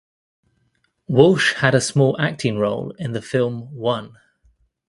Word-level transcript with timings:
Walsh 1.07 1.53
had 1.53 1.75
a 1.75 1.79
small 1.79 2.19
acting 2.19 2.57
role 2.57 2.89
in 2.97 3.11
the 3.11 3.21
film 3.21 3.71
"One". 3.71 4.17